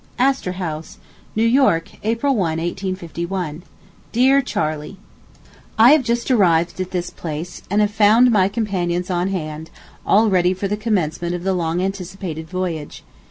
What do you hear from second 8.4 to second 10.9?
companions on hand, all ready for the